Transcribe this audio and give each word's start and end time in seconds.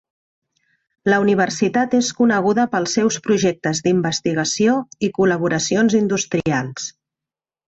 La 1.13 1.17
universitat 1.25 1.93
és 1.97 2.09
coneguda 2.21 2.65
pels 2.71 2.95
seus 2.99 3.19
projectes 3.27 3.83
d'investigació 3.89 4.79
i 5.09 5.11
col·laboracions 5.19 5.99
industrials. 6.01 6.91